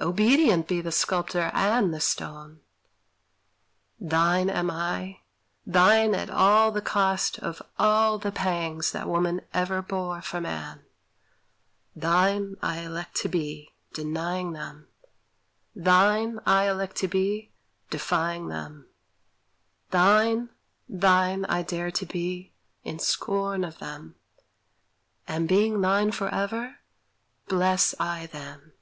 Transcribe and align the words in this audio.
Obedient 0.00 0.66
be 0.66 0.80
the 0.80 0.90
sculptor 0.90 1.52
and 1.54 1.94
the 1.94 2.00
stone! 2.00 2.58
Thine 4.00 4.50
am 4.50 4.68
I, 4.68 5.20
thine 5.64 6.12
at 6.12 6.28
all 6.28 6.72
the 6.72 6.80
cost 6.82 7.38
of 7.38 7.62
all 7.78 8.18
The 8.18 8.32
pangs 8.32 8.90
that 8.90 9.06
woman 9.06 9.42
ever 9.54 9.80
bore 9.80 10.20
for 10.20 10.40
man; 10.40 10.84
Thine 11.94 12.56
I 12.60 12.78
elect 12.80 13.14
to 13.18 13.28
be, 13.28 13.74
denying 13.92 14.54
them; 14.54 14.88
Thine 15.72 16.40
I 16.46 16.64
elect 16.68 16.96
to 16.96 17.06
be, 17.06 17.52
defying 17.88 18.48
them; 18.48 18.88
Thine, 19.92 20.48
thine 20.88 21.44
I 21.44 21.62
dare 21.62 21.92
to 21.92 22.06
be, 22.06 22.50
in 22.82 22.98
scorn 22.98 23.62
of 23.62 23.78
them; 23.78 24.16
And 25.28 25.46
being 25.48 25.80
thine 25.80 26.10
forever, 26.10 26.78
bless 27.46 27.94
I 28.00 28.26
them! 28.26 28.72